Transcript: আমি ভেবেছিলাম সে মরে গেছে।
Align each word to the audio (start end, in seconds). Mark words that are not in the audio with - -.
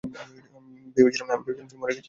আমি 0.57 0.71
ভেবেছিলাম 0.95 1.27
সে 1.69 1.75
মরে 1.79 1.89
গেছে। 1.89 1.99